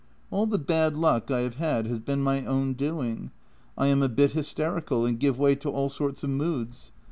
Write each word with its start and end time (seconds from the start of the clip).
"All 0.31 0.47
the 0.47 0.57
bad 0.57 0.95
luck 0.97 1.29
I 1.29 1.41
have 1.41 1.57
had 1.57 1.85
has 1.85 1.99
been 1.99 2.23
my 2.23 2.43
own 2.43 2.73
doing. 2.73 3.29
I 3.77 3.85
am 3.85 4.01
a 4.01 4.09
bit 4.09 4.31
hysterical, 4.31 5.05
and 5.05 5.19
give 5.19 5.37
way 5.37 5.53
to 5.57 5.69
all 5.69 5.89
sorts 5.89 6.23
of 6.23 6.31
moods. 6.31 6.91